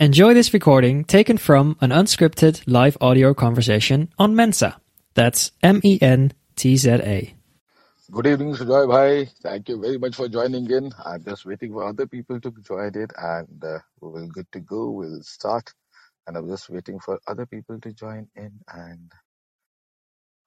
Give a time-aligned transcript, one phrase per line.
[0.00, 4.80] Enjoy this recording taken from an unscripted live audio conversation on Mensa.
[5.14, 7.34] That's M E N T Z A.
[8.10, 9.30] Good evening, Sujoy Bhai.
[9.42, 10.92] Thank you very much for joining in.
[11.04, 14.60] I'm just waiting for other people to join it and uh, we will good to
[14.60, 14.90] go.
[14.90, 15.72] We'll start.
[16.26, 19.12] And I'm just waiting for other people to join in and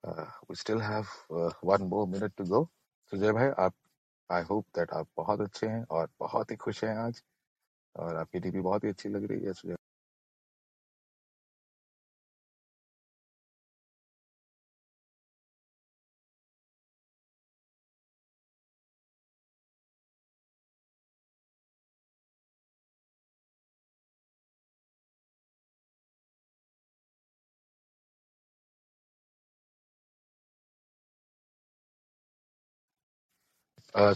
[0.07, 2.69] uh, we still have uh, one more minute to go.
[3.11, 3.73] Sujay भाई आप
[4.31, 7.21] I hope that आप बहुत अच्छे हैं और बहुत ही खुश हैं आज
[7.96, 9.76] और आपकी डीपी बहुत ही अच्छी लग रही है सुजय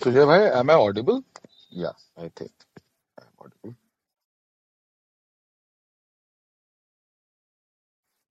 [0.05, 1.23] सुजय भाई am I audible?
[1.73, 2.53] Yeah, I think
[3.46, 3.76] I'm audible.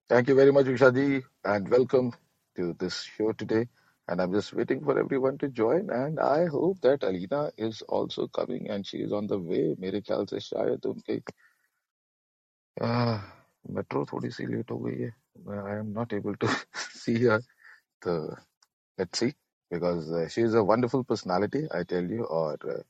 [0.08, 2.12] Thank you very much, Ushadi, and welcome
[2.56, 3.68] to this show today.
[4.08, 5.90] And I'm just waiting for everyone to join.
[5.90, 9.76] And I hope that Alina is also coming and she is on the way.
[9.80, 11.20] मेरे ख्याल से शायद उनके
[13.76, 15.12] metro थोड़ी सी late हो गई है
[15.48, 16.48] I am not able to
[17.04, 17.40] see her.
[18.04, 18.36] So
[18.98, 19.34] let's see
[19.70, 22.24] because uh, she is a wonderful personality, I tell you.
[22.24, 22.84] और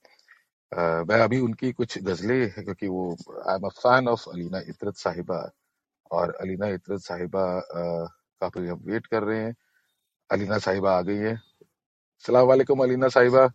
[0.72, 3.12] मैं अभी उनकी कुछ गजलें हैं, क्योंकि वो
[3.50, 5.38] I am a fan of Alina Itrat साहिबा
[6.12, 8.10] और अलीना इतरत साहिबा uh,
[8.42, 9.56] काफ़ी हम वेट कर रहे हैं।
[10.30, 11.36] अलीना साहिबा आ गई है।
[12.26, 13.50] सलाम वालेकुम अलीना साहिबा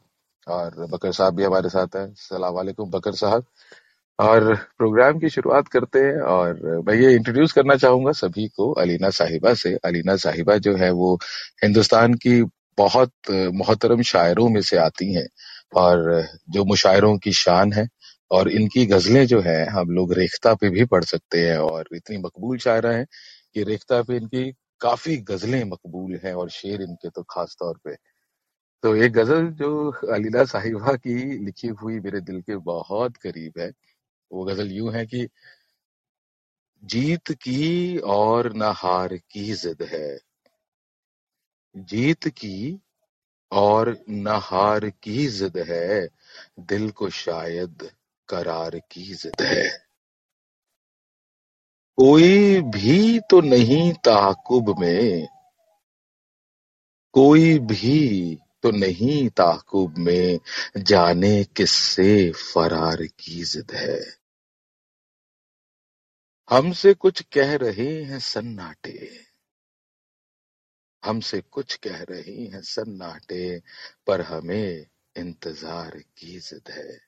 [0.47, 3.45] और बकर साहब भी हमारे साथ हैं। सलाम वालेकुम बकर साहब।
[4.19, 9.11] और प्रोग्राम की शुरुआत करते हैं और मैं ये इंट्रोड्यूस करना चाहूँगा सभी को अलीना
[9.11, 11.15] साहिबा से। अलीना साहिबा जो है वो
[11.65, 12.43] हिंदुस्तान की
[12.79, 15.27] बहुत मोहतरम शायरों में से आती हैं।
[15.73, 17.87] और जो मुशायरों की शान है
[18.31, 22.19] और इनकी गजलें जो है, हम लोग रेख्ता पे भी पढ़ सकते हैं और इतनी
[22.19, 23.07] मकबूल शायरा हैं
[23.55, 27.95] कि रेख्ता पे इनकी काफ़ी गजलें मकबूल हैं और शेर इनके तो खास तौर पे।
[28.83, 31.15] तो एक गज़ल जो अलीला साहिबा की
[31.47, 33.71] लिखी हुई मेरे दिल के बहुत करीब है,
[34.31, 35.29] वो गज़ल यूँ है कि,
[36.83, 40.19] जीत की और न हार की जिद है।
[41.75, 42.81] जीत की
[43.53, 46.09] और न हार की जिद है,
[46.61, 47.91] दिल को शायद
[48.29, 49.69] करार की जिद है।
[51.97, 55.29] कोई भी तो नहीं ताकुब में,
[57.13, 60.39] कोई भी तो नहीं ताकुब में
[60.77, 64.01] जाने किससे फरार की जिद है।
[66.51, 69.30] हमसे कुछ कह रहे हैं सन्नाटे।
[71.05, 73.63] हमसे कुछ कह रही हैं सन्नाटे,
[74.07, 77.01] पर हमें इंतज़ार की जिद है।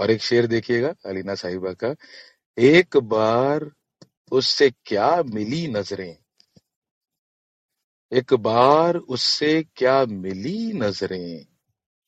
[0.00, 1.94] और एक शेर देखिएगा, अलीना साहिबा का,
[2.58, 3.70] एक बार
[4.32, 6.16] उससे क्या मिली नज़रें?
[8.12, 11.46] एक बार उससे क्या मिली नज़रें?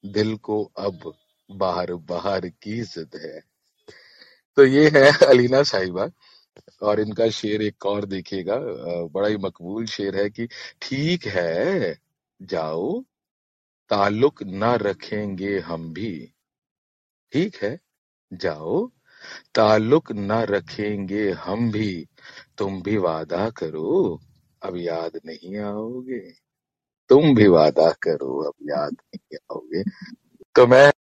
[0.06, 1.14] दिल को अब
[1.50, 3.42] बाहर बाहर की जिद है।
[4.56, 6.10] तो ये है अलीना साहिबा।
[6.82, 8.56] और इनका शेर एक और देखिएगा
[9.06, 10.46] बड़ा ही मकबूल शेर है कि
[10.82, 11.98] ठीक है,
[12.42, 13.00] जाओ,
[13.90, 16.32] ताल्लुक न रखेंगे हम भी।
[17.32, 17.78] ठीक है,
[18.32, 18.86] जाओ,
[19.54, 22.06] ताल्लुक न रखेंगे हम भी,
[22.58, 24.20] तुम भी वादा करो,
[24.62, 26.20] अब याद नहीं आओगे।
[27.10, 29.82] तुम भी वादा करो, अब याद नहीं आओगे।
[30.56, 30.92] तो मैं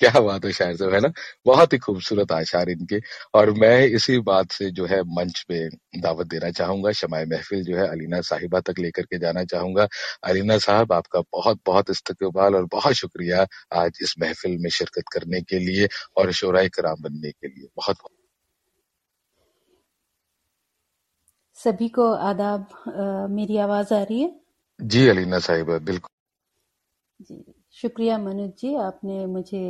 [0.00, 1.08] क्या बात है शायर साहब है ना?
[1.46, 3.00] बहुत ही खूबसूरत आशार इनके।
[3.34, 5.58] और मैं इसी बात से जो है मंच पे
[6.00, 9.88] दावत देना चाहूँगा शमाय महफिल जो है अलीना साहिबा तक लेकर के जाना चाहूँगा।
[10.24, 13.46] अलीना साहब आपका बहुत बहुत इस्तकबाल और बहुत शुक्रिया
[13.76, 17.96] आज इस महफिल में शिरकत करने के लिए और शोरा कराम बनने के लिए। बहुत
[17.96, 18.10] बहुत।
[21.56, 22.66] सभी को आदाब
[23.30, 24.40] मेरी आवाज़ आ रही है?
[24.80, 26.08] जी अलीना साहिबा बिल्कुल।
[27.20, 29.60] जी। शुक्रिया मनोज जी, आपने मुझे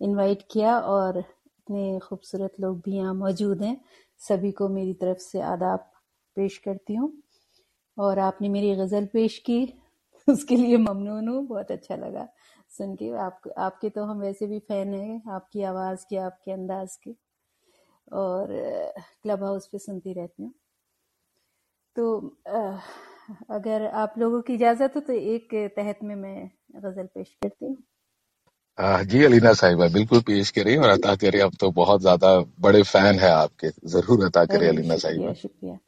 [0.00, 3.76] इनवाइट किया और इतने खूबसूरत लोग भी यहाँ मौजूद हैं।
[4.20, 5.90] सभी को मेरी तरफ़ से आदाब
[6.36, 7.12] पेश करती हूँ।
[7.96, 9.58] और आपने मेरी गज़ल पेश की,
[10.28, 12.28] उसके लिए ममनून हूँ, बहुत अच्छा लगा
[12.70, 16.96] सुन के। आप, आपके तो हम वैसे भी फ़ैन हैं, आपकी आवाज़ के, आपके अंदाज
[16.98, 17.14] के।
[18.14, 18.48] और,
[19.22, 20.54] क्लब हाउस पे सुनती रहती हूँ।
[21.96, 22.04] तो
[23.50, 27.76] अगर आप लोगों की इजाज़त हो तो एक तहत में मैं गज़ल पेश करती हूँ।
[29.04, 33.18] जी अलीना साहिबा बिल्कुल पेश करें और अता करें अब तो बहुत ज़्यादा बड़े फ़ैन
[33.18, 35.78] है आपके ज़रूर अता करें अलीना साहिबा। शुक्रिया।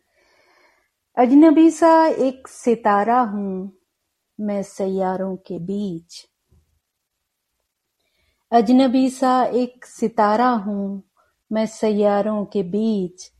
[1.16, 3.72] अजनबी सा एक सितारा हूँ
[4.38, 6.26] मैं सैयारों के बीच।
[8.52, 11.02] अजनबी सा एक सितारा हूँ
[11.50, 13.30] मैं सैयारों के बीच।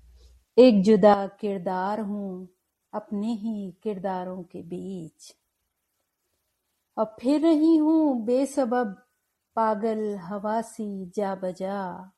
[0.56, 2.48] एक जुदा किरदार हूँ
[2.92, 5.34] अपने ही किरदारों के बीच।
[6.98, 9.02] अब फिर रही हूँ बेसबब
[9.56, 12.10] पागल हवा सी जा बजा।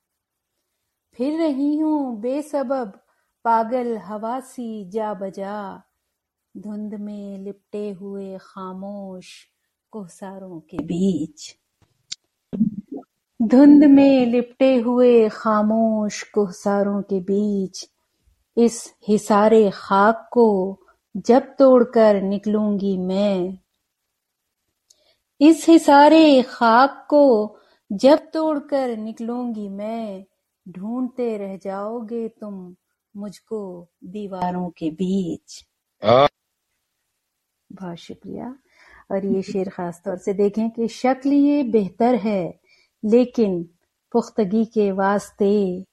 [1.16, 3.00] फिर रही हूँ बेसबब
[3.44, 5.82] पागल हवा सी जा बजा।
[6.56, 9.46] धुंध में लिपटे हुए खामोश
[9.90, 11.56] कोहसारों के बीच।
[13.42, 17.90] धुंध में लिपटे हुए खामोश कोहसारों के बीच।
[18.56, 20.78] इस हिसारे खाक को
[21.16, 23.58] जब तोड़कर निकलूँगी मैं।
[25.40, 27.58] इस हिसारे खाक को
[27.90, 30.24] जब तोड़कर निकलूँगी मैं
[30.66, 32.74] ढूंढते रह जाओगे तुम
[33.14, 35.64] मुझको दीवारों के बीच।
[37.72, 38.54] बहुत शुक्रिया।
[39.10, 42.60] और ये शेर खास तौर से देखें कि शक्ल ये बेहतर है
[43.02, 43.62] लेकिन
[44.12, 45.84] पुख्तगी के वास्ते।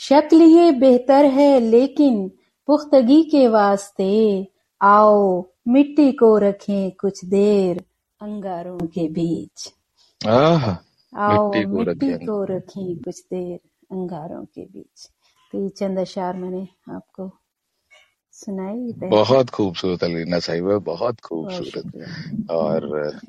[0.00, 2.28] शक्ल ये बेहतर है लेकिन
[2.68, 4.12] पुख्तगी के वास्ते।
[4.80, 7.84] आओ मिट्टी को रखें कुछ देर
[8.22, 9.68] अंगारों के बीच।
[10.20, 10.64] आह,
[11.12, 13.58] आओ मिट्टी को रखें कुछ देर
[13.92, 15.08] अंगारों के बीच।
[15.52, 17.30] तो ये चंद अशार मैंने आपको
[18.32, 22.86] सुनाई बहुत खूबसूरत अलीना साहिबा बहुत बहुत खूबसूरत और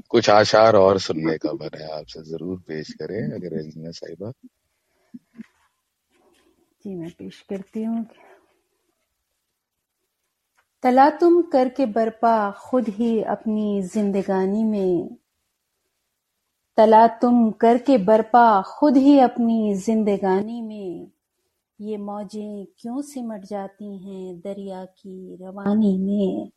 [0.10, 4.32] कुछ आशार और सुनने का मन है आपसे ज़रूर पेश करें अगर अलीना साहिबा।
[6.84, 8.06] जी मैं पेश करती हूँ।
[10.84, 15.16] तला तुम करके बरपा खुद ही अपनी जिंदगानी में।
[16.78, 21.08] तला तुम करके बरपा खुद ही अपनी जिंदगानी में।
[21.82, 26.50] ये मौजें क्यों सिमट जाती हैं दरिया की रवानी में?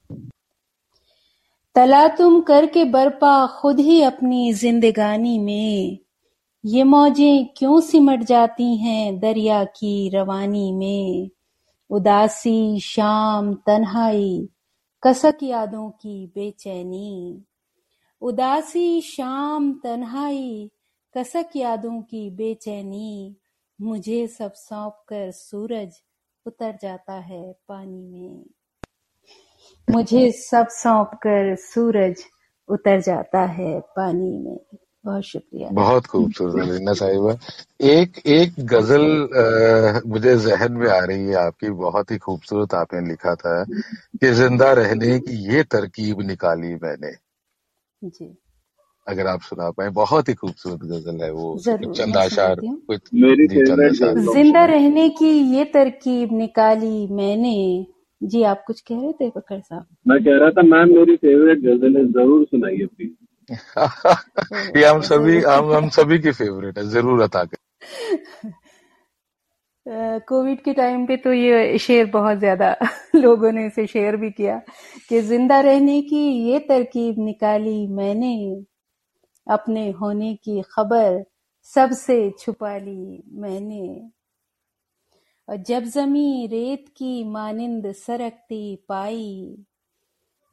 [1.74, 5.98] तला तुम करके बरपा खुद ही अपनी जिंदगानी में।
[6.64, 11.30] ये मौजें क्यों सिमट जाती हैं दरिया की रवानी में?
[11.90, 14.48] उदासी, शाम, तन्हाई,
[15.02, 17.44] कसक यादों की बेचैनी।
[18.20, 20.70] उदासी, शाम, तन्हाई,
[21.16, 23.36] कसक यादों की बेचैनी।
[23.80, 26.02] मुझे सब सौंप कर सूरज
[26.46, 28.46] उतर जाता है पानी में।
[29.90, 32.16] मुझे सब सौंप कर सूरज
[32.68, 37.36] उतर जाता है पानी में। बहुत शुक्रिया। बहुत खूबसूरत अलीना साहिबा।
[37.88, 39.04] एक एक गज़ल
[39.34, 44.30] अ, मुझे जहन में आ रही है आपकी बहुत ही खूबसूरत आपने लिखा था कि
[44.34, 47.12] ज़िंदा रहने की ये तरकीब निकाली मैंने।
[48.02, 48.36] जी।
[49.06, 53.10] अगर आप सुना पाए बहुत ही खूबसूरत गज़ल है वो। ज़रूर चंद आशार सुनाती कुछ
[53.14, 57.54] मेरी जी चंद फेवरेट आशार गज़ल। ज़िंदा रहने की ये तरकीब निकाली मैंने।
[58.20, 59.86] जी आप कुछ कह रहे थे बकर साहब?
[60.08, 63.10] मैं कह रहा था मैम मेरी फेवरेट गज़ल है ज़रूर सुनाइए प्लीज़
[63.50, 67.56] ये हम सभी, हम हम सभी की फेवरेट है, ज़रूर अता कर।
[70.28, 72.74] कोविड के टाइम पे तो ये शेयर बहुत ज़्यादा
[73.14, 74.60] लोगों ने इसे शेयर भी किया
[75.08, 76.18] कि ज़िंदा रहने की
[76.50, 78.34] ये तरकीब निकाली मैंने,
[79.46, 81.24] अपने होने की खबर
[81.64, 84.10] सबसे छुपा ली मैंने।
[85.48, 89.56] और जब जमी रेत की मानिंद सरकती पाई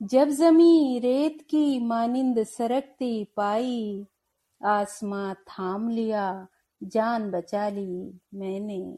[0.04, 4.06] जब जमी रेत की मानिंद सरकती पाई,
[4.66, 6.48] आसमां थाम लिया,
[6.84, 8.98] जान बचा ली मैंने।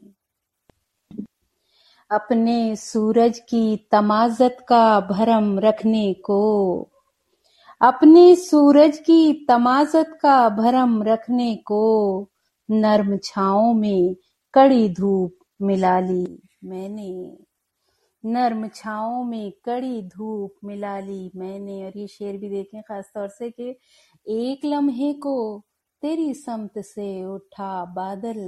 [2.10, 6.88] अपने सूरज की तमाजत का भरम रखने को,
[7.80, 12.28] अपने सूरज की तमाजत का भरम रखने को,
[12.70, 14.16] नर्म छाओं में
[14.54, 17.45] कड़ी धूप मिला ली मैंने।
[18.26, 23.28] नर्म छाओं में कड़ी धूप मिला ली। मैंने और ये शेर भी देखें खास तौर
[23.28, 23.68] से कि
[24.26, 25.36] एक लम्हे को
[26.02, 28.46] तेरी समत से उठा बादल।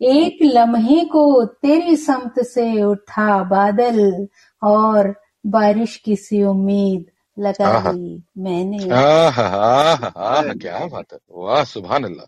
[0.00, 4.28] एक लम्हे को तेरी समत से उठा बादल
[4.62, 5.14] और
[5.46, 7.04] बारिश की सी उम्मीद
[7.38, 12.26] लगा ली मैंने। आह आह आह क्या बात है। वाह सुभान अल्लाह।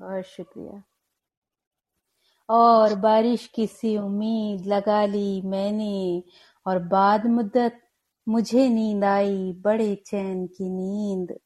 [0.00, 0.82] बहुत शुक्रिया।
[2.52, 6.22] और बारिश की सी उम्मीद लगा ली मैंने।
[6.66, 7.72] और बाद मुद्दत
[8.28, 11.38] मुझे नींद आई बड़े चैन की नींद।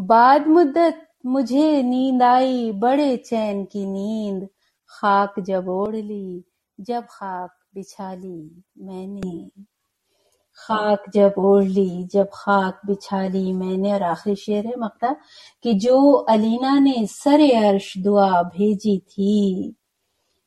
[0.00, 4.48] बाद मुद्दत मुझे नींद आई बड़े चैन की नींद।
[4.88, 6.44] खाक जब ओढ़ ली,
[6.80, 9.50] जब खाक बिछा ली मैंने।
[10.56, 15.16] खाक जब ओढ़ ली, जब खाक बिछा ली मैंने। और आखिरी शेर है मक्ता,
[15.62, 19.74] कि जो अलीना ने सरे अर्श दुआ भेजी थी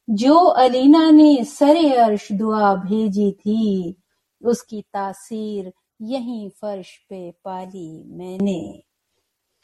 [0.08, 3.96] जो अलीना ने सरे अर्श दुआ भेजी थी
[4.42, 5.72] उसकी तासीर
[6.02, 8.84] यहीं फर्श पे पाली मैंने।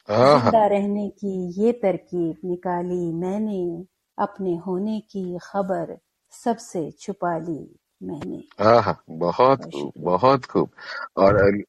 [0.08, 3.84] ज़िंदा रहने की ये तरकीब निकाली मैंने
[4.18, 5.96] अपने होने की खबर
[6.44, 10.70] सबसे छुपा ली मैंने। हाँ बहुत बहुत खूब बहुत खूब।
[11.16, 11.62] और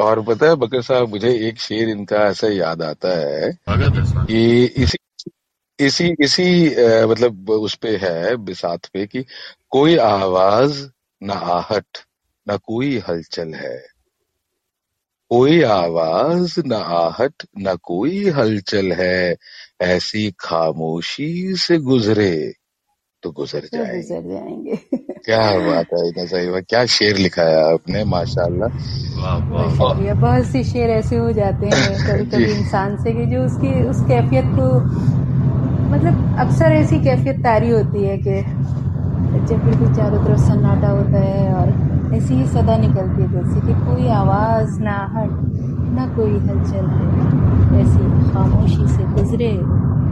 [0.00, 4.97] और पता है बकर साहब मुझे एक शेर इनका ऐसा याद आता है। कि इसी
[5.80, 9.24] इसी इसी अ, मतलब उस पे है बिसात पे कि
[9.70, 10.86] कोई आवाज़
[11.22, 11.84] न आहट
[12.48, 13.86] न कोई हलचल है।
[15.30, 19.36] कोई आवाज़ न आहट न कोई हलचल है।
[19.80, 22.52] ऐसी खामोशी से गुजरे
[23.22, 24.76] तो गुजर तो जाएँगे। गुजर जाएँगे।
[25.24, 28.68] क्या बात है इतना सही बात। क्या शेर लिखा है आपने माशाल्लाह।
[29.76, 33.84] शुक्रिया बहुत से शेर ऐसे हो जाते हैं कभी कभी इंसान से कि जो उसकी
[33.88, 34.98] उस कैफियत को
[35.90, 38.40] मतलब अक्सर ऐसी कैफियत तारी होती है कि
[39.48, 43.74] जब बिल्कुल चारों तरफ़ सन्नाटा होता है और ऐसी ही सदा निकलती है जैसे कि
[43.80, 45.30] कोई आवाज़ ना हट,
[45.96, 47.26] ना कोई हलचल है।
[47.80, 49.52] ऐसी खामोशी से गुजरे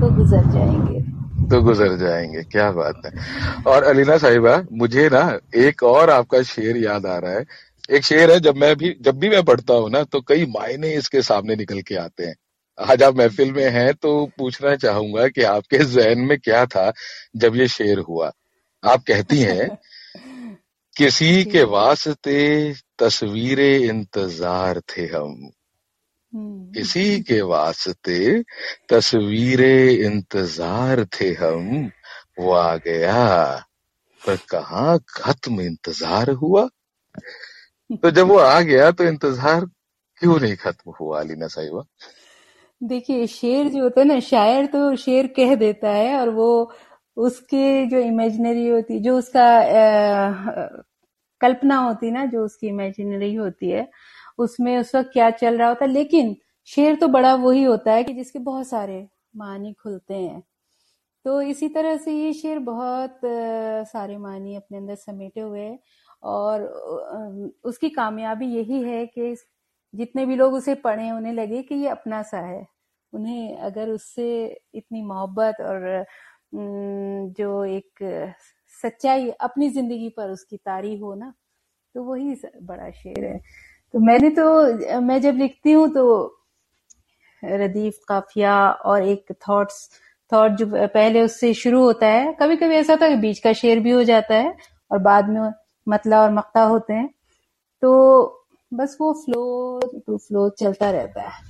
[0.00, 1.00] तो गुजर जाएँगे।
[1.50, 3.12] तो गुजर जाएँगे, क्या बात है।
[3.66, 7.44] और अलीना साहिबा, मुझे ना एक और आपका शेर याद आ रहा है।
[7.90, 10.92] एक शेर है, जब मैं भी, जब भी मैं पढ़ता हूँ ना तो कई मायने
[10.94, 12.34] इसके सामने निकल के आते हैं।
[12.78, 16.92] आज आप महफिल में हैं तो पूछना चाहूँगा कि आपके जहन में क्या था
[17.36, 18.32] जब ये शेर हुआ?
[18.84, 19.68] आप कहती हैं
[20.96, 25.50] किसी के वास्ते तस्वीर इंतज़ार थे हम।
[26.34, 28.42] हम्म किसी के वास्ते
[28.88, 29.60] तस्वीर
[30.00, 31.90] इंतज़ार थे हम।
[32.38, 33.66] वो आ गया
[34.26, 36.68] पर कहाँ खत्म इंतज़ार हुआ?
[38.02, 39.64] तो जब वो आ गया तो इंतज़ार
[40.20, 41.84] क्यों नहीं खत्म हुआ अलीना साहिबा?
[42.80, 46.48] देखिए शेर जो होता है ना शायर तो शेर कह देता है और वो
[47.16, 50.84] उसके जो इमेजिनरी होती जो उसका अ,
[51.40, 53.88] कल्पना होती ना जो उसकी इमेजिनरी होती है
[54.38, 56.36] उसमें उस वक्त क्या चल रहा होता है। लेकिन
[56.68, 59.06] शेर तो बड़ा वही होता है कि जिसके बहुत सारे
[59.36, 60.42] मानी खुलते हैं।
[61.24, 63.20] तो इसी तरह से ये शेर बहुत
[63.88, 65.78] सारे मानी अपने अंदर समेटे हुए है
[66.24, 66.62] और
[67.64, 69.34] उसकी कामयाबी यही है कि
[69.96, 72.66] जितने भी लोग उसे पढ़े उन्हें लगे कि ये अपना सा है।
[73.12, 74.26] उन्हें अगर उससे
[74.74, 76.04] इतनी मोहब्बत और
[77.34, 78.04] जो एक
[78.74, 81.32] सच्चाई अपनी ज़िंदगी पर उसकी तारी हो ना
[81.94, 83.38] तो वही बड़ा शेर है।
[83.94, 86.04] तो मैंने तो मैं जब लिखती हूँ तो
[87.42, 89.88] रदीफ, काफिया और एक थॉट्स
[90.32, 93.80] थॉट जो पहले उससे शुरू होता है कभी कभी ऐसा होता है बीच का शेर
[93.80, 94.54] भी हो जाता है
[94.90, 95.40] और बाद में
[95.86, 97.08] मतला और मक्ता होते हैं।
[97.82, 98.35] तो
[98.72, 101.44] बस वो फ्लो टू फ्लो चलता रहता है।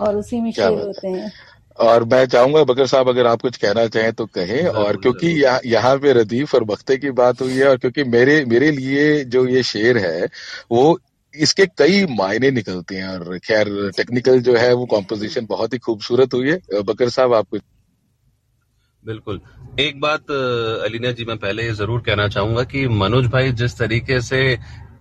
[0.00, 1.30] और उसी में बात होते हैं।
[1.78, 5.60] और मैं चाहूँगा बकर साहब अगर आप कुछ कहना चाहें तो कहें। और क्योंकि यहाँ
[5.66, 9.46] यहाँ पे रदीफ और बख्ते की बात हुई है और क्योंकि मेरे मेरे लिए जो
[9.48, 10.28] ये शेर है
[10.72, 10.98] वो
[11.34, 16.34] इसके कई मायने निकलते हैं। और खैर टेक्निकल जो है वो कॉम्पोजिशन बहुत ही खूबसूरत
[16.34, 17.62] हुई है। बकर साहब आप कुछ
[19.04, 19.40] बिल्कुल।
[19.80, 24.20] एक बात अलीना जी मैं पहले ये ज़रूर कहना चाहूँगा कि मनोज भाई जिस तरीके
[24.20, 24.40] से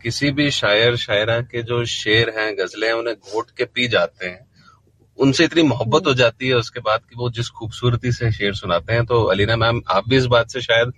[0.04, 4.26] किसी भी शायर शायरा के जो शेर हैं गजलें हैं उन्हें घोट के पी जाते
[4.26, 4.40] हैं।
[5.20, 8.94] उनसे इतनी मोहब्बत हो जाती है उसके बाद कि वो जिस खूबसूरती से शेर सुनाते
[8.94, 10.94] हैं तो अलीना मैम आप भी इस बात से शायद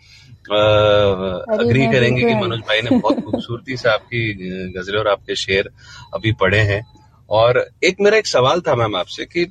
[1.60, 4.33] अग्री करेंगे कि मनोज भाई ने बहुत खूबसूरती से आपकी
[4.72, 5.69] गजलें और आपके शेर
[6.13, 6.81] अभी पढ़े हैं।
[7.29, 9.45] और एक मेरा एक सवाल था मैम आपसे कि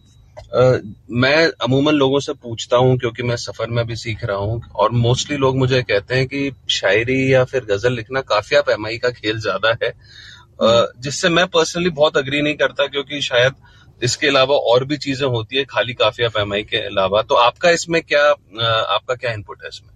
[1.12, 4.92] मैं अमूमन लोगों से पूछता हूँ क्योंकि मैं सफ़र में भी सीख रहा हूँ और
[4.92, 9.38] मोस्टली लोग मुझे कहते हैं कि शायरी या फिर गज़ल लिखना काफिया पैमाई का खेल
[9.40, 13.54] ज़्यादा है। हम्म। जिससे मैं पर्सनली बहुत अग्री नहीं करता क्योंकि शायद
[14.02, 18.00] इसके अलावा और भी चीज़ें होती है खाली काफिया पैमाई के अलावा। तो आपका इसमें
[18.02, 19.90] क्या आपका क्या इनपुट है इसमें?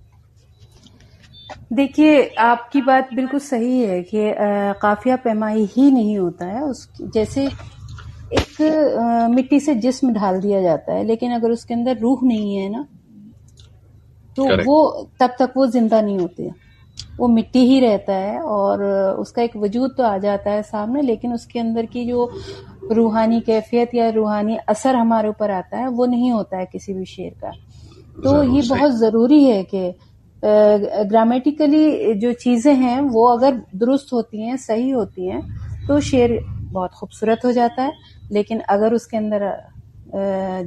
[1.73, 4.33] देखिए आपकी बात बिल्कुल सही है कि
[4.83, 7.49] काफिया पैमाई ही नहीं होता है। उस जैसे
[8.33, 12.57] एक अ, मिट्टी से जिस्म ढाल दिया जाता है लेकिन अगर उसके अंदर रूह नहीं
[12.57, 12.87] है ना
[14.37, 16.51] तो करेक्ट वो तब तक वो ज़िंदा नहीं होती
[17.21, 18.83] वो मिट्टी ही रहता है और
[19.19, 22.31] उसका एक वजूद तो आ जाता है सामने लेकिन उसके अंदर की जो
[22.93, 27.05] रूहानी कैफियत या रूहानी असर हमारे ऊपर आता है वो नहीं होता है किसी भी
[27.05, 27.51] शेर का।
[28.23, 29.93] तो ये बहुत ज़रूरी है कि
[31.09, 35.41] ग्रामेटिकली जो चीज़ें हैं वो अगर दुरुस्त होती हैं सही होती हैं
[35.87, 36.39] तो शेर
[36.77, 37.93] बहुत खूबसूरत हो जाता है
[38.33, 39.51] लेकिन अगर उसके अंदर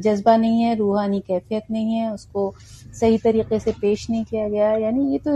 [0.04, 2.54] जज्बा नहीं है रूहानी कैफियत नहीं है उसको
[3.00, 5.36] सही तरीके से पेश नहीं किया गया यानी ये तो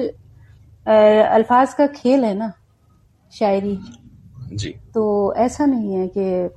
[1.35, 2.51] अल्फाज का खेल है ना
[3.33, 3.77] शायरी।
[4.53, 5.03] जी। तो
[5.37, 6.49] ऐसा नहीं है कि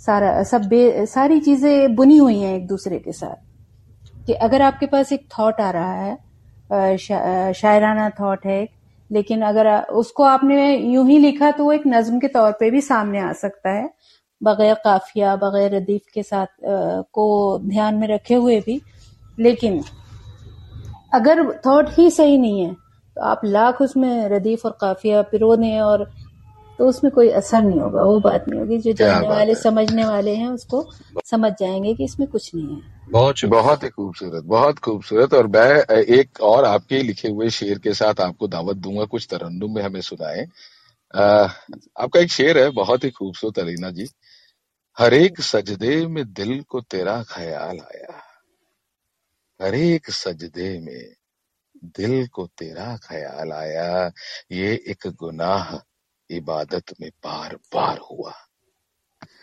[0.00, 4.86] सारा सब बे, सारी चीज़ें बुनी हुई हैं एक दूसरे के साथ। कि अगर आपके
[4.86, 8.64] पास एक थॉट आ रहा है शा, शायराना थॉट है
[9.10, 12.80] लेकिन अगर उसको आपने यूँ ही लिखा तो वो एक नज्म के तौर पे भी
[12.80, 13.88] सामने आ सकता है
[14.40, 18.80] बगैर काफिया बगैर रदीफ के साथ अ, को ध्यान में रखे हुए भी।
[19.38, 19.82] लेकिन
[21.14, 25.80] अगर थॉट ही सही नहीं है तो आप लाख उसमें रदीफ और काफिया पिरो दें
[25.80, 26.04] और
[26.78, 30.34] तो उसमें कोई असर नहीं होगा वो बात नहीं होगी। जो जानने वाले समझने वाले
[30.34, 30.84] हैं उसको
[31.26, 36.02] समझ जाएँगे कि इसमें कुछ नहीं है। बहुत बहुत ही खूबसूरत, बहुत खूबसूरत। और मैं
[36.02, 40.00] एक और आपके लिखे हुए शेर के साथ आपको दावत दूँगा, कुछ तरन्नुम में हमें
[40.00, 40.44] सुनाए।
[41.96, 44.06] आपका एक शेर है, बहुत ही खूबसूरत, अलीना जी।
[44.98, 48.22] हर एक सजदे में दिल को तेरा ख्याल आया।
[49.62, 51.14] हर एक सजदे में
[51.84, 54.10] दिल को तेरा ख्याल आया।
[54.52, 55.76] ये एक गुनाह
[56.30, 58.32] इबादत में बार बार हुआ।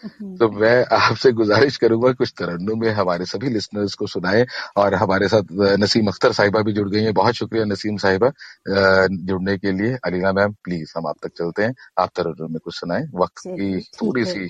[0.03, 4.45] तो मैं आपसे गुजारिश करूँगा कुछ तरन्नुम में हमारे सभी लिसनर्स को सुनाएँ
[4.77, 8.31] और हमारे साथ नसीम अख्तर साहिबा भी जुड़ गई हैं। बहुत शुक्रिया नसीम साहिबा
[8.67, 12.75] जुड़ने के लिए। अलीना मैम प्लीज़ हम आप तक चलते हैं। आप तरन्नुम में कुछ
[12.75, 14.47] सुनाएँ। वक्त की थोड़ी सी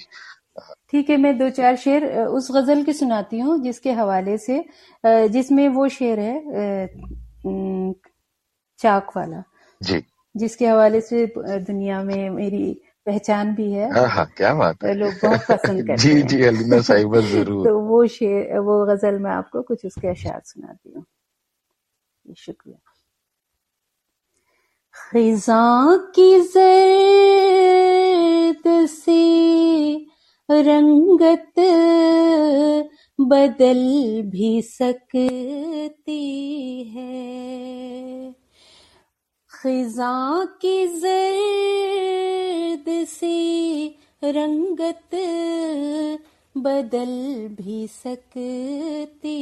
[0.91, 4.63] ठीक है मैं दो चार शेर उस गज़ल की सुनाती हूँ जिसके हवाले से
[5.03, 6.87] जिसमें वो शेर है
[8.79, 9.43] चाक वाला।
[9.81, 10.01] जी।
[10.35, 15.19] जिसके हवाले से दुनिया में मेरी पहचान भी है। हाँ हाँ क्या बात है। लोग
[15.21, 19.31] बहुत पसंद करते जी हैं। जी अलीना साहिबा ज़रूर। तो वो शेर वो गज़ल मैं
[19.31, 21.05] आपको कुछ उसके अशार सुनाती हूँ।
[22.25, 22.77] शुक्रिया।
[24.95, 25.63] खिजा
[26.15, 26.97] की जर्द
[28.89, 29.23] सी
[30.49, 31.59] रंगत
[33.19, 33.81] बदल
[34.31, 36.19] भी सकती
[36.95, 38.33] है।
[39.63, 43.87] खिजा की जर्द सी
[44.23, 45.09] रंगत
[46.57, 49.39] बदल भी सकती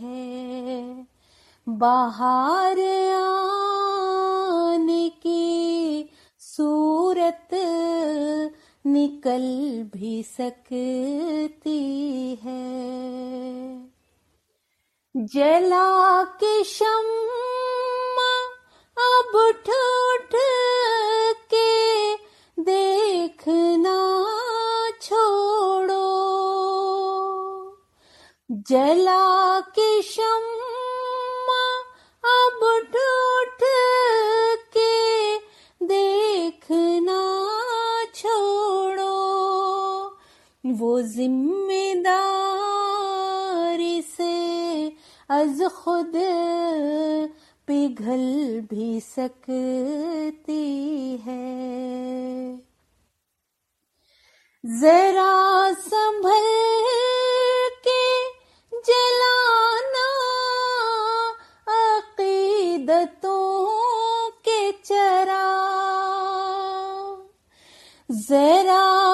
[0.00, 1.06] है।
[1.68, 2.80] बाहर
[3.14, 7.48] आने की सूरत
[8.86, 9.46] निकल
[9.94, 11.82] भी सकती
[12.42, 12.68] है।
[15.16, 17.37] जला के शम्मा
[19.28, 19.68] अब उठ
[21.52, 21.70] के
[22.62, 23.96] देखना
[25.02, 26.06] छोड़ो।
[28.70, 31.64] जला के शम्मा
[32.32, 33.64] अब उठ उठ
[34.76, 34.94] के
[35.86, 37.20] देखना
[38.14, 39.16] छोड़ो।
[40.78, 42.16] वो ज़िम्मेदारी
[44.16, 44.32] से
[45.30, 46.16] अज खुद
[47.78, 52.56] पिघल भी सकती है।
[54.66, 56.48] जरा संभल
[57.88, 58.30] के
[58.80, 60.08] जलाना
[61.96, 65.44] अकीदतों के चरा।
[68.10, 69.07] जरा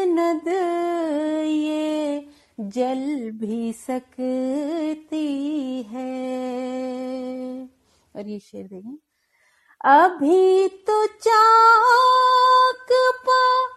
[0.00, 0.48] मसनद
[1.46, 2.28] ये
[2.60, 7.68] जल भी सकती है।
[8.16, 8.98] और ये शेर देखें।
[9.84, 12.86] अभी तो चाक
[13.28, 13.68] पा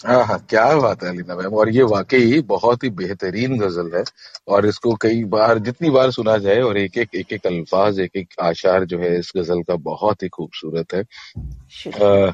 [0.00, 4.02] हाँ हाँ क्या बात है अलीना मैम। और ये वाकई बहुत ही बेहतरीन गज़ल है
[4.48, 8.16] और इसको कई बार जितनी बार सुना जाए और एक एक एक एक अल्फाज एक
[8.16, 12.32] एक आशार जो है इस गज़ल का बहुत ही खूबसूरत है।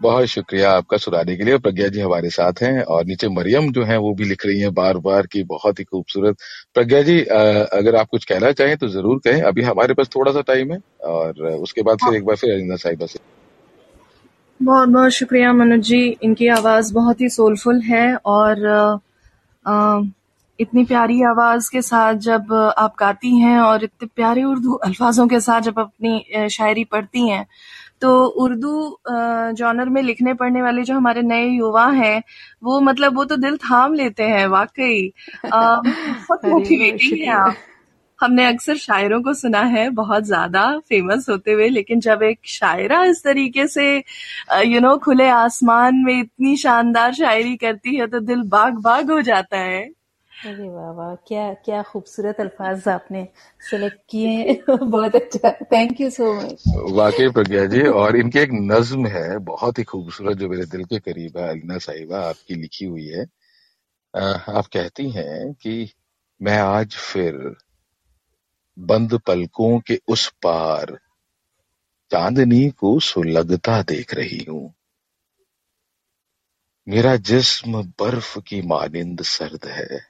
[0.00, 3.84] बहुत शुक्रिया आपका सुनाने के लिए। प्रज्ञा जी हमारे साथ हैं और नीचे मरियम जो
[3.84, 6.36] है वो भी लिख रही हैं बार बार की बहुत ही खूबसूरत।
[6.74, 10.40] प्रज्ञा जी अगर आप कुछ कहना चाहें तो ज़रूर कहें। अभी हमारे पास थोड़ा सा
[10.48, 10.78] टाइम है
[11.10, 13.18] और उसके बाद फिर एक बार फिर अलीना साहिबा से।
[14.62, 18.64] बहुत बहुत शुक्रिया मनोज जी। इनकी आवाज़ बहुत ही सोलफुल है और
[19.66, 20.02] अ,
[20.60, 25.40] इतनी प्यारी आवाज़ के साथ जब आप गाती हैं और इतने प्यारे उर्दू अल्फाजों के
[25.40, 27.46] साथ जब अपनी शायरी पढ़ती हैं
[28.00, 28.12] तो
[28.44, 28.74] उर्दू
[29.58, 32.22] जॉनर में लिखने पढ़ने वाले जो हमारे नए युवा हैं
[32.62, 35.12] वो मतलब वो तो दिल थाम लेते हैं वाकई।
[35.44, 37.56] बहुत मोटिवेटिंग है आप।
[38.22, 43.02] हमने अक्सर शायरों को सुना है बहुत ज़्यादा फ़ेमस होते हुए लेकिन जब एक शायरा
[43.04, 43.86] इस तरीके से
[44.66, 49.20] यू नो खुले आसमान में इतनी शानदार शायरी करती है तो दिल बाग बाग हो
[49.22, 49.82] जाता है।
[50.32, 53.26] अरे वाह वाह क्या क्या खूबसूरत अल्फाज आपने
[53.70, 59.06] सेलेक्ट किए बहुत अच्छा। थैंक यू सो मच वाकई प्रज्ञा जी और इनकी एक नज्म
[59.06, 63.06] है बहुत ही खूबसूरत जो मेरे दिल के करीब है अलना साहिबा आपकी लिखी हुई
[63.06, 63.26] है।
[64.14, 65.76] आप कहती हैं कि
[66.40, 67.34] मैं आज फिर
[68.78, 71.00] बंद पलकों के उस पार,
[72.10, 74.74] चांदनी को सुलगता देख रही हूँ।
[76.88, 80.00] मेरा जिस्म बर्फ़ की मानिंद सर्द है,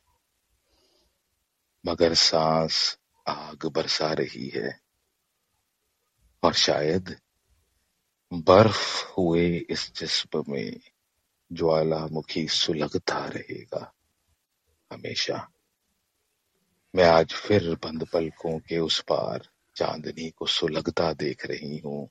[1.86, 2.98] मगर सांस
[3.28, 4.80] आग बरसा रही है।
[6.42, 7.16] और शायद
[8.32, 10.80] बर्फ़ हुए इस जिस्म में
[11.52, 13.92] ज्वालामुखी सुलगता रहेगा
[14.92, 15.48] हमेशा।
[16.94, 22.08] मैं आज फिर बंद पलकों के उस पार चांदनी को सुलगता देख रही हूँ।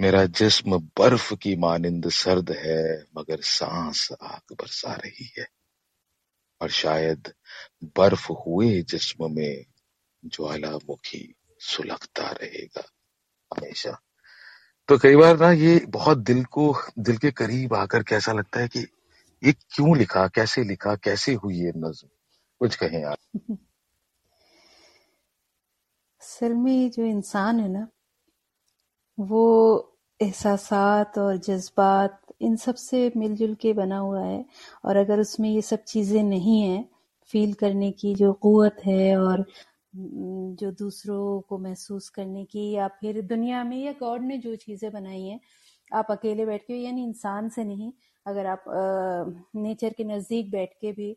[0.00, 5.46] मेरा जिस्म बर्फ़ की मानिंद सर्द है, मगर सांस आग बरसा रही है।
[6.60, 7.32] और शायद
[7.84, 9.64] बर्फ़ हुए जिस्म में
[10.24, 12.84] ज्वालामुखी सुलगता रहेगा
[13.56, 14.00] हमेशा।
[14.88, 18.68] तो कई बार ना ये बहुत दिल को, दिल के करीब आकर कैसा लगता है
[18.68, 18.80] कि
[19.44, 22.08] ये क्यों लिखा, कैसे लिखा, कैसे हुई ये नज्म?
[22.58, 23.18] कुछ कहें आप?
[26.36, 27.86] असल में जो इंसान है ना
[29.18, 29.42] वो
[30.20, 30.68] एहसास
[31.18, 34.44] और जज्बात इन सबसे मिलजुल के बना हुआ है।
[34.84, 36.84] और अगर उसमें ये सब चीज़ें नहीं है
[37.30, 39.44] फील करने की जो क़ुवत है और
[39.94, 44.90] जो दूसरों को महसूस करने की या फिर दुनिया में या गॉड ने जो चीज़ें
[44.92, 45.40] बनाई हैं
[45.90, 47.92] आप अकेले बैठ के यानी इंसान से नहीं
[48.26, 51.16] अगर आप आ, नेचर के नज़दीक बैठ के भी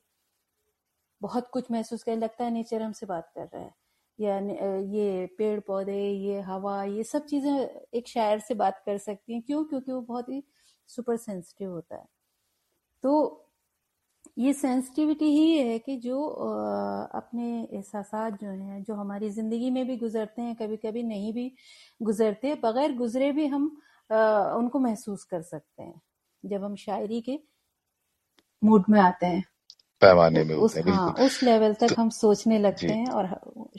[1.22, 3.74] बहुत कुछ महसूस करने लगता है नेचर हमसे बात कर रहा है।
[4.20, 7.52] या ये पेड़ पौधे ये हवा ये सब चीज़ें
[7.94, 9.64] एक शायर से बात कर सकती हैं। क्यों?
[9.66, 10.44] क्योंकि वो बहुत ही
[10.90, 12.06] सुपर सेंसिटिव होता है।
[13.04, 13.46] तो
[14.38, 19.98] ये सेंसिटिविटी ही है कि जो अपने एहसास जो हैं जो हमारी ज़िंदगी में भी
[19.98, 21.52] गुजरते हैं कभी कभी नहीं भी
[22.02, 23.66] गुजरते बगैर गुजरे भी हम
[24.10, 26.02] उनको महसूस कर सकते हैं
[26.44, 27.40] जब हम शायरी के
[28.62, 29.44] मूड में आते हैं।
[30.02, 33.26] पैमाने में उस, हाँ, उस लेवल तक तो, हम सोचने लगते हैं और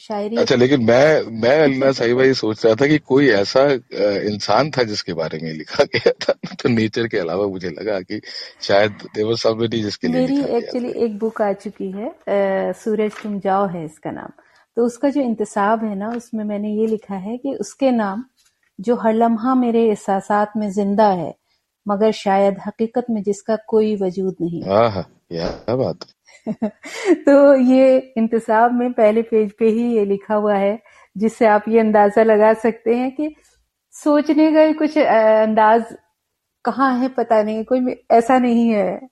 [0.01, 3.65] शायरी अच्छा लेकिन मैं मैं अल्लाह साहिबा ये सोच रहा था कि कोई ऐसा
[4.33, 6.33] इंसान था जिसके बारे में लिखा गया था
[6.63, 8.21] तो नेचर के अलावा मुझे लगा कि
[8.61, 13.41] शायद देवर समबडी जिसके लिए मेरी एक्चुअली एक बुक आ चुकी है आ, सूरज तुम
[13.41, 14.31] जाओ है इसका नाम।
[14.77, 18.25] तो उसका जो इंतसाब है ना उसमें मैंने ये लिखा है कि उसके नाम
[18.81, 21.35] जो हर लम्हा मेरे एहसास में ज़िंदा है
[21.89, 25.97] मगर शायद हकीकत में जिसका कोई वजूद नहीं क्या बात
[27.11, 30.83] तो ये इंतसाब में पहले पेज पे ही ये लिखा हुआ है
[31.17, 33.35] जिससे आप ये अंदाज़ा लगा सकते हैं कि
[33.93, 35.85] सोचने का कुछ अंदाज
[36.65, 39.09] कहाँ है पता नहीं कोई ऐसा नहीं है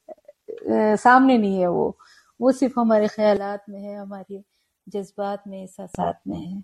[0.96, 1.98] सामने नहीं है वो।
[2.40, 4.42] वो सिर्फ़ हमारे ख्यालात में है हमारे
[4.88, 6.62] जज्बात में एहसास में है।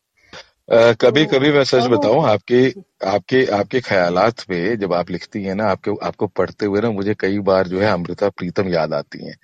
[0.72, 2.74] Uh, कभी तो, कभी मैं सच बताऊँ आपके
[3.06, 7.14] आपके आपके ख्यालात में जब आप लिखती हैं ना आपके आपको पढ़ते हुए ना मुझे
[7.14, 9.36] कई बार जो है अमृता प्रीतम याद आती हैं।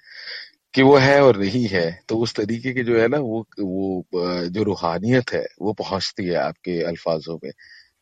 [0.75, 4.05] कि वो है और नहीं है तो उस तरीके की जो है ना वो वो
[4.49, 7.51] जो रूहानियत है वो पहुँचती है आपके अल्फाजों में।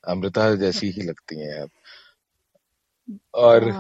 [0.08, 1.70] अमृता जैसी ही लगती हैं आप।
[3.34, 3.70] और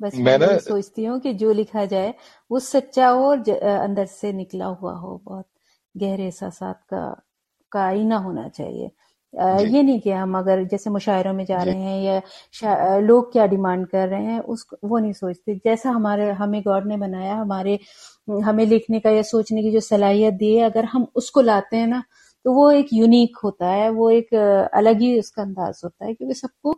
[0.00, 2.14] बस मैं ना सोचती हूँ कि जो लिखा जाए
[2.50, 5.46] वो सच्चा हो और अंदर से निकला हुआ हो बहुत
[5.96, 7.04] गहरे एहसास का
[7.72, 8.90] का आईना होना चाहिए।
[9.34, 13.86] ये नहीं कि हम अगर जैसे मुशायरों में जा रहे हैं या लोग क्या डिमांड
[13.88, 17.78] कर रहे हैं उस वो नहीं सोचते। जैसा हमारे हमें गॉड ने बनाया हमारे
[18.44, 21.86] हमें लिखने का या सोचने की जो सलाहियत दी है अगर हम उसको लाते हैं
[21.86, 22.02] ना
[22.44, 24.34] तो वो एक यूनिक होता है वो एक
[24.74, 26.74] अलग ही उसका अंदाज होता है क्योंकि सबको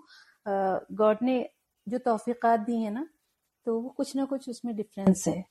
[0.97, 1.39] गॉड ने
[1.87, 3.07] जो तोफ़ीक़ात दी है ना
[3.67, 5.45] तो वो कुछ ना कुछ उसमें डिफरेंस है।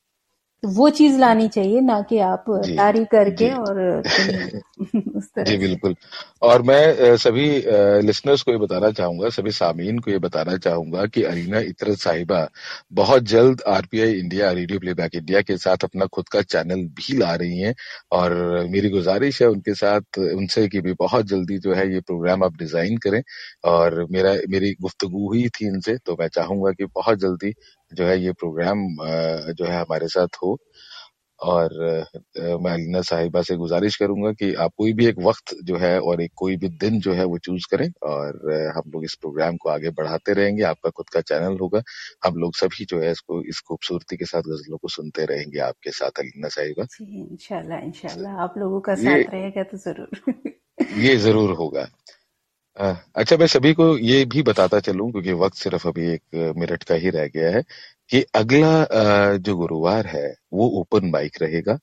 [0.65, 3.79] तो वो चीज़ लानी चाहिए ना कि आप तारी करके और
[5.15, 5.95] उस तरह जी बिल्कुल।
[6.41, 7.47] और मैं सभी
[8.01, 12.47] लिसनर्स को ये बताना चाहूँगा सभी सामीन को ये बताना चाहूँगा कि अरीना इतरत साहिबा
[12.91, 17.33] बहुत जल्द RPI India Radio Playback India के साथ अपना खुद का चैनल भी ला
[17.35, 17.75] रही हैं
[18.11, 18.33] और
[18.69, 22.57] मेरी गुजारिश है उनके साथ उनसे कि भी बहुत जल्दी जो है ये प्रोग्राम आप
[22.57, 23.21] डिज़ाइन करें
[23.65, 27.53] और मेरा मेरी गुफ्तगु हुई थी इनसे तो मैं चाहूँगा कि बहुत जल्दी
[27.91, 28.87] जो है ये प्रोग्राम
[29.53, 30.57] जो है हमारे साथ हो।
[31.39, 31.73] और
[32.37, 36.21] मैं अलीना साहिबा से गुजारिश करूँगा कि आप कोई भी एक वक्त जो है और
[36.21, 38.37] एक कोई भी दिन जो है वो चूज़ करें और
[38.77, 41.81] हम लोग इस प्रोग्राम को आगे बढ़ाते रहेंगे। आपका खुद का चैनल होगा।
[42.25, 45.91] हम लोग सभी जो है इसको इस खूबसूरती के साथ गजलों को सुनते रहेंगे आपके
[45.91, 50.09] साथ अलीना साहिबा। इंशाल्लाह इंशाल्लाह। आप लोगों का साथ रहेगा तो ज़रूर।
[50.99, 51.87] ये ज़रूर होगा।
[52.77, 56.95] अच्छा मैं सभी को ये भी बताता चलूँ, क्योंकि वक्त सिर्फ़ अभी एक मिनट का
[56.95, 57.61] ही रह गया है,
[58.09, 61.77] कि अगला जो गुरुवार है, वो ओपन माइक रहेगा,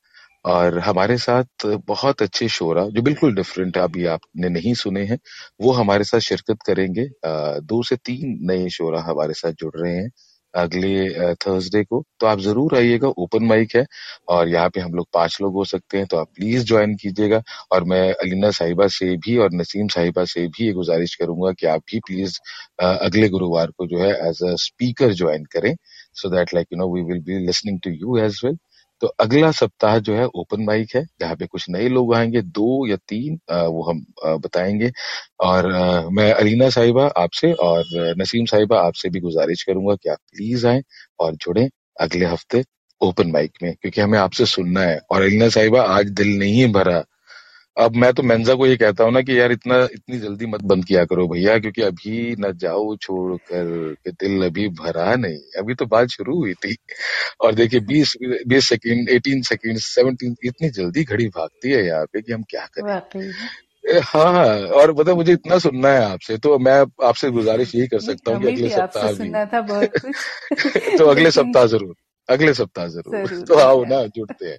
[0.44, 5.18] और हमारे साथ बहुत अच्छे शोरा, जो बिल्कुल डिफरेंट अभी आपने नहीं सुने हैं,
[5.60, 7.06] वो हमारे साथ शिरकत करेंगे।
[7.62, 10.08] दो से तीन नए शोरा हमारे साथ जुड़ रहे हैं।
[10.54, 13.84] अगले थर्सडे को तो आप ज़रूर आइएगा ओपन माइक है
[14.28, 17.42] और यहाँ पे हम लोग पाँच लोग हो सकते हैं तो आप प्लीज़ ज्वाइन कीजिएगा
[17.72, 21.66] और मैं अलीना साहिबा से भी और नसीम साहिबा से भी ये गुजारिश करूँगा कि
[21.66, 22.38] आप भी प्लीज़
[22.82, 25.74] अगले गुरुवार को जो है एज अ स्पीकर ज्वाइन करें
[26.14, 28.56] so that like you know we will be listening to you as well
[29.02, 32.86] तो अगला सप्ताह जो है ओपन माइक है, जहाँ पे कुछ नए लोग आएँगे, दो
[32.88, 34.04] या तीन वो हम
[34.40, 34.90] बताएँगे।
[35.42, 35.66] और
[36.12, 37.84] मैं अलीना साहिबा आपसे और
[38.18, 40.82] नसीम साहिबा आपसे भी गुजारिश करूँगा कि आप प्लीज़ आए
[41.20, 41.68] और जुड़े
[42.00, 42.62] अगले हफ़्ते
[43.00, 47.02] ओपन माइक में, क्योंकि हमें आपसे सुनना है। और अलीना साहिबा आज दिल नहीं भरा
[47.76, 50.62] अब मैं तो मेंजा को ये कहता हूँ ना कि यार इतना इतनी जल्दी मत
[50.62, 55.38] बंद किया करो भैया क्योंकि अभी न जाओ छोड़ कर के दिल अभी भरा नहीं।
[55.58, 56.76] अभी तो बात शुरू हुई थी।
[57.40, 58.14] और देखिए बीस
[58.48, 62.66] बीस सेकेंड एटीन सेकेंड सेवनटीन इतनी जल्दी घड़ी भागती है यहाँ पे कि हम क्या
[62.66, 62.84] करें।
[64.04, 64.46] हाँ हाँ
[64.80, 68.40] और मतलब मुझे इतना सुनना है आपसे तो मैं आपसे गुजारिश यही कर सकता हूँ
[68.40, 69.30] कि अगले सप्ताह भी।
[70.98, 71.94] तो अगले सप्ताह ज़रूर
[72.28, 73.14] अगले सप्ताह ज़रूर।
[73.46, 74.58] तो आओ ना जुड़ते हैं।